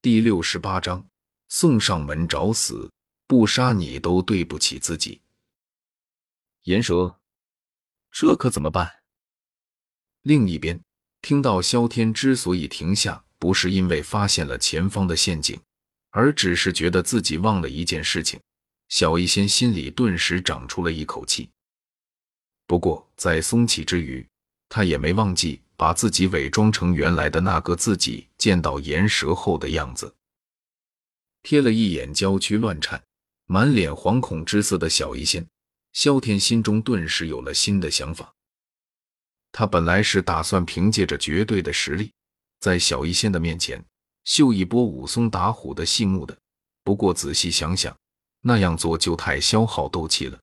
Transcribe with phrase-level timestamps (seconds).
[0.00, 1.04] 第六十八章，
[1.48, 2.88] 送上门找死，
[3.26, 5.20] 不杀你都对不起自己。
[6.62, 7.18] 岩蛇，
[8.12, 9.00] 这可怎么办？
[10.22, 10.80] 另一边，
[11.20, 15.60] 听到萧天之所以停下，不是因为发现了前方的陷阱，
[16.10, 18.38] 而只是觉得自己忘了一件事情。
[18.88, 21.50] 小医仙心里顿时长出了一口气。
[22.68, 24.24] 不过，在松气之余，
[24.68, 25.60] 他也没忘记。
[25.78, 30.12] 把自己伪装成原来的那个自己见到岩蛇后的样子，
[31.44, 33.00] 瞥了一眼娇躯乱颤、
[33.46, 35.46] 满脸惶恐之色的小医仙，
[35.92, 38.34] 萧天心中顿时有了新的想法。
[39.52, 42.12] 他本来是打算凭借着绝对的实力，
[42.58, 43.82] 在小医仙的面前
[44.24, 46.36] 秀一波武松打虎的戏目的。
[46.82, 47.96] 不过仔细想想，
[48.40, 50.36] 那样做就太消耗斗气了。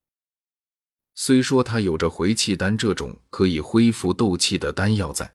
[1.17, 5.33] 虽说他有着回气丹这种可以恢复斗气的丹药在，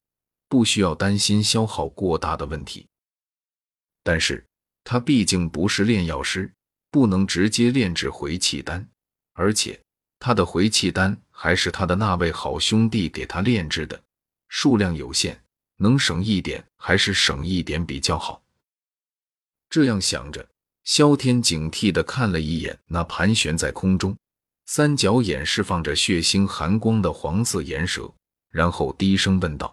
[0.50, 2.88] 不需要担心消耗过大的问题，
[4.02, 4.44] 但是
[4.82, 6.52] 他毕竟不是炼药师，
[6.90, 8.84] 不能直接炼制回气丹，
[9.34, 9.80] 而且
[10.18, 14.02] 他的回气丹还是他的那位好兄弟给他炼制的，
[14.48, 15.40] 数量有限，
[15.76, 18.42] 能省一点还是省一点比较好。
[19.68, 20.44] 这样想着，
[20.82, 24.16] 萧天警惕地看了一眼那盘旋在空中。
[24.66, 28.12] 三角眼释放着血腥寒光的黄色岩蛇，
[28.50, 29.72] 然后低声问道：“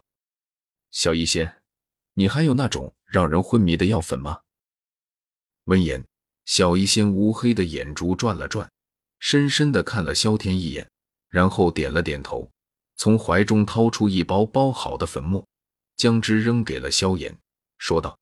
[0.92, 1.62] 小医仙，
[2.14, 4.42] 你还有那种让人昏迷的药粉吗？”
[5.66, 6.06] 闻言，
[6.46, 8.72] 小医仙乌黑的眼珠转了转，
[9.20, 10.90] 深深的看了萧天一眼，
[11.28, 12.50] 然后点了点头，
[12.96, 15.46] 从怀中掏出一包包好的粉末，
[15.98, 17.38] 将之扔给了萧炎，
[17.78, 18.18] 说道：“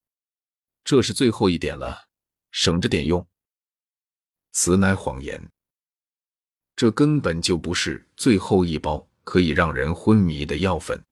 [0.84, 2.06] 这是最后一点了，
[2.50, 3.26] 省着点用。”
[4.52, 5.48] 此乃谎言。
[6.76, 11.05] 这根本就不是最后一包可以让人昏迷的药粉。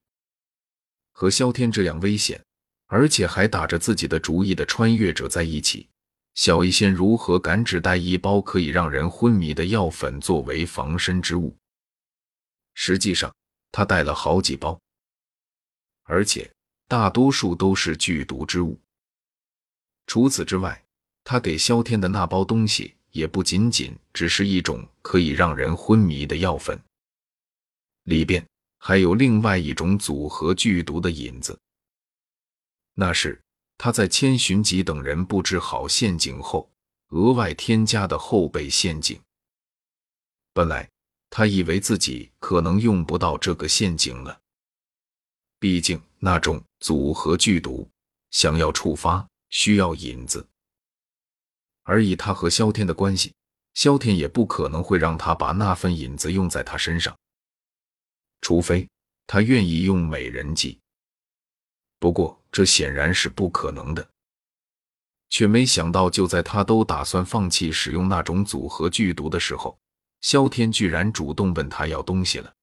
[1.14, 2.44] 和萧天这样危险，
[2.88, 5.88] 而且还打着自己的主意的穿越者在一起，
[6.36, 11.56] 小医仙如何敢只带一包可以让人昏迷的药粉作为防身之物？
[12.74, 13.34] 实际上，
[13.72, 14.78] 他带了好几包，
[16.04, 16.52] 而且
[16.90, 18.78] 大多数都是剧毒之物。
[20.08, 20.84] 除此之外，
[21.24, 22.94] 他给萧天的那包东西。
[23.14, 26.82] 也不仅仅只是一种可以让人昏迷的药粉，
[28.06, 28.44] 里边
[28.86, 31.58] 还有另外一种组合剧毒的引子。
[32.96, 33.42] 那是
[33.78, 36.70] 他在千寻疾等人布置好陷阱后
[37.12, 39.18] 额外添加的后备陷阱。
[40.52, 40.90] 本来
[41.30, 44.38] 他以为自己可能用不到这个陷阱了，
[45.60, 47.90] 毕竟那种组合剧毒
[48.32, 50.46] 想要触发需要引子。
[51.84, 53.34] 而以他和萧天的关系，
[53.76, 57.18] 萧天也不可能会让他把那份引子用在他身上，
[58.44, 58.88] 除非
[59.26, 60.78] 他愿意用美人计。
[61.98, 64.08] 不过这显然是不可能的。
[65.30, 69.80] 却没想到，就在他都打算放弃使用那种组合剧毒的时候，
[70.22, 72.54] 萧天居然主动问他要东西了。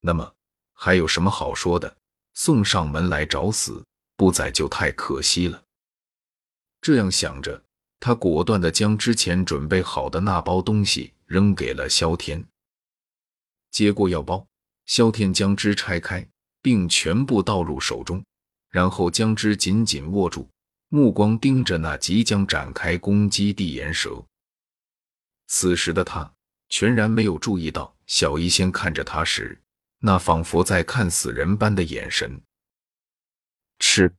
[0.00, 0.32] 那么
[0.72, 1.94] 还有什么好说的？
[2.32, 3.84] 送上门来找死，
[4.16, 5.62] 不宰就太可惜了。
[6.80, 7.62] 这样想着。
[8.02, 12.42] 他果断地将之前准备好的那包东西扔给了萧天。
[13.70, 14.46] 接过药包，
[14.90, 16.28] 萧天将之拆开，
[16.60, 18.24] 并全部倒入手中，
[18.70, 20.48] 然后将之紧紧握住，
[20.88, 24.20] 目光盯着那即将展开攻击地岩蛇。
[25.46, 26.34] 此时的他
[26.70, 29.56] 全然没有注意到小医仙看着他时
[30.00, 32.42] 那仿佛在看死人般的眼神。
[33.78, 34.12] 吃，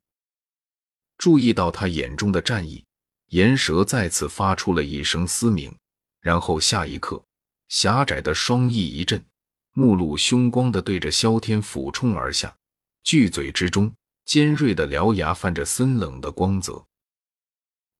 [1.17, 2.85] 注意到他眼中的战意。
[3.27, 5.75] 岩蛇再次发出了一声嘶鸣，
[6.21, 7.21] 然后下一刻，
[7.67, 9.21] 狭窄的双翼一震，
[9.73, 12.55] 目露凶光的对着萧天俯冲而下，
[13.03, 13.93] 巨嘴之中
[14.25, 16.85] 尖锐的獠牙泛着森冷的光泽。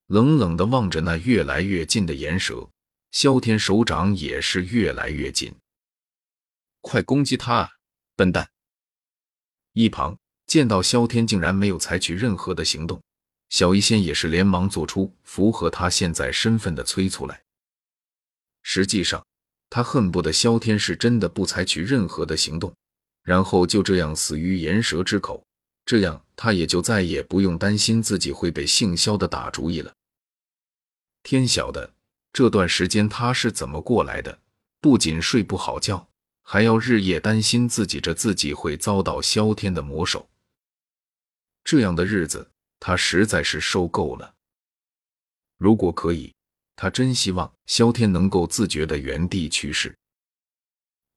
[0.08, 2.70] 冷冷的望着那越来越近的岩蛇，
[3.12, 5.56] 萧天手掌也是越来越紧。
[6.82, 7.70] 快攻击他，啊，
[8.16, 8.50] 笨蛋！
[9.74, 13.02] 一旁见到萧天竟然没有采取任何的行动。
[13.48, 17.44] 小医仙也是连忙做出符合他现在身份的催促来。
[18.62, 19.26] 实际上，
[19.72, 22.72] 他恨不得萧天是真的不采取任何的行动，
[23.23, 25.44] 然后就这样死于岩蛇之口，
[25.85, 29.94] 这样他也就再也不用担心自己会被姓萧的打主意了。
[31.23, 31.94] 天晓得
[32.34, 34.40] 这段时间他是怎么过来的，
[34.82, 36.09] 不仅睡不好觉，
[36.44, 40.29] 还要日夜担心自己这自己会遭到萧天的魔手，
[41.64, 42.52] 这样的日子。
[42.84, 44.34] 他实在是受够了。
[45.58, 46.34] 如果可以，
[46.82, 49.96] 他真希望萧天能够自觉的原地去世。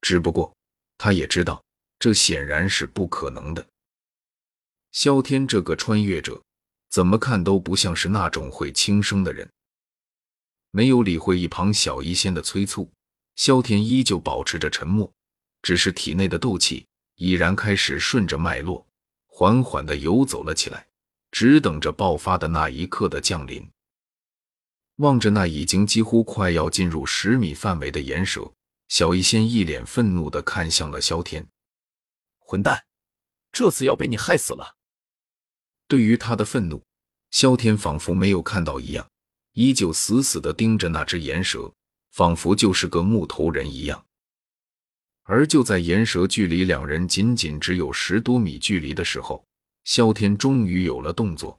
[0.02, 0.54] 只不过，
[0.98, 1.64] 他也知道
[1.98, 3.66] 这显然是不可能的。
[4.92, 6.38] 萧天这个穿越者，
[6.90, 9.48] 怎么看都不像是那种会轻生的人。
[10.70, 12.92] 没有理会一旁小医仙的催促，
[13.36, 15.10] 萧天依旧保持着沉默，
[15.62, 16.84] 只是体内的斗气
[17.14, 18.86] 已然开始顺着脉络
[19.28, 20.86] 缓缓的游走了起来，
[21.30, 23.66] 只等着爆发的那一刻的降临。
[24.96, 28.52] 望着那已经几乎快要进入十米范围的岩蛇，
[28.88, 31.48] 小医仙一脸愤怒的看向了萧天
[32.38, 32.84] ：“混蛋，
[33.50, 34.76] 这次要被你害死了！”
[35.88, 36.82] 对于他的愤怒，
[37.30, 39.08] 萧天仿佛没有看到一样，
[39.54, 41.72] 依旧死死的盯着那只岩蛇，
[42.12, 44.06] 仿佛就是个木头人一样。
[45.24, 49.44] 而就在岩蛇距离两人仅仅只有十多米距离的时候，
[49.82, 51.58] 萧天终于有了动作。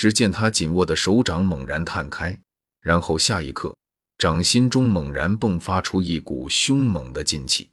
[0.00, 2.34] 只见他紧握的手掌猛然探开，
[2.80, 3.76] 然后下一刻，
[4.16, 7.68] 掌心中猛然迸发出一股凶猛的劲气。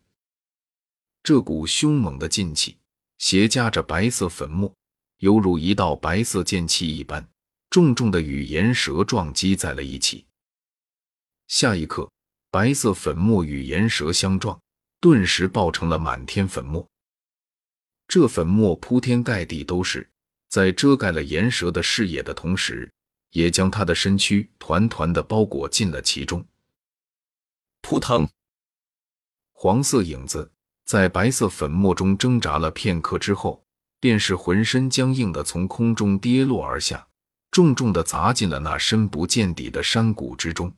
[1.24, 2.76] 这股凶猛的劲气
[3.18, 4.70] 携夹着白色粉末。
[5.20, 7.26] 犹如一道白色剑气一般，
[7.70, 10.26] 重重的与岩蛇撞击在了一起。
[11.48, 12.12] 下一刻，
[12.52, 14.60] 白色粉末与岩蛇相撞，
[15.00, 16.86] 顿时爆成了满天粉末。
[18.06, 20.10] 这粉末铺天盖地都是，
[20.50, 22.92] 在遮盖了岩蛇的视野的同时，
[23.32, 26.46] 也将他的身躯团团的包裹进了其中。
[27.82, 28.28] 扑腾，
[29.54, 30.52] 黄色影子
[30.86, 33.64] 在白色粉末中挣扎了片刻之后。
[34.00, 37.08] 便是浑身僵硬的从空中跌落而下，
[37.50, 40.72] 重重的砸进了那深不见底的山谷之中。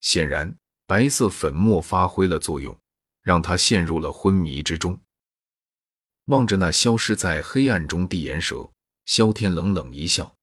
[0.00, 0.56] 显然，
[0.86, 2.78] 白色粉末发挥了作用，
[3.20, 4.96] 让他陷入了昏迷之中。
[6.28, 8.70] 望着那消失在黑暗中的岩蛇，
[9.06, 10.36] 萧天冷冷一笑。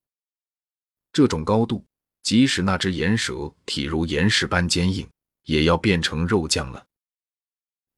[1.14, 1.86] 这种高度，
[2.24, 5.08] 即使那只岩蛇体如岩石般坚硬，
[5.44, 6.86] 也要变成肉酱了。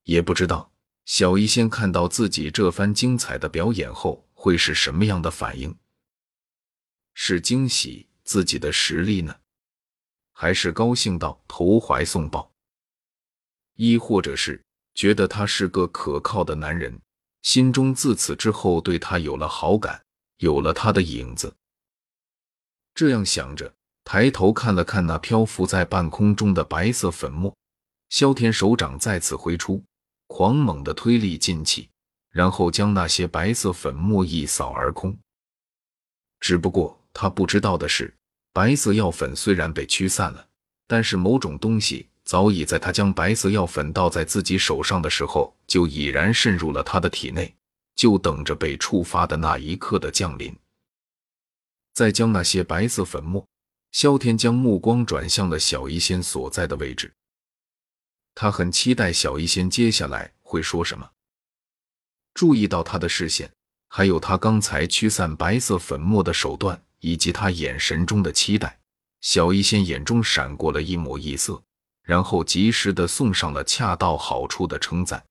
[0.03, 0.71] 也不知道。
[1.05, 5.73] 小医仙看到自己这番精彩的表演后，会是什么样的反应？
[7.13, 9.33] 是惊喜自己的实力呢，
[10.33, 12.51] 还是高兴到投怀送抱？
[13.75, 14.61] 亦或者是
[14.93, 16.99] 觉得他是个可靠的男人，
[17.41, 20.01] 心中自此之后对他有了好感，
[20.37, 21.55] 有了他的影子？
[22.93, 23.73] 这样想着，
[24.03, 27.55] 抬头看了看那漂浮在半空中的白色粉末，
[28.09, 29.83] 萧天手掌再次挥出。
[30.29, 31.89] 狂猛的推力进气，
[32.31, 35.17] 然后将那些白色粉末一扫而空。
[36.41, 38.13] 只不过他不知道的是，
[38.51, 40.45] 白色药粉虽然被驱散了，
[40.85, 47.55] 但是某种东西早已在他将白色药粉倒在自己手上的时候，就已然渗入了他的体内，
[47.95, 50.53] 就等着被触发的那一刻的降临。
[51.93, 53.47] 再将那些白色粉末，
[53.93, 57.13] 萧天将目光转向了小医仙所在的位置。
[58.35, 61.09] 他很期待小医仙接下来会说什么。
[62.33, 63.49] 注意到他的视线，
[63.87, 68.77] 还有他刚才驱散白色粉末的手段，以及他眼神中的期待，
[69.21, 71.63] 小医仙眼中闪过了一抹异色，
[72.07, 75.21] 然后及时的送上了恰到好处的称赞。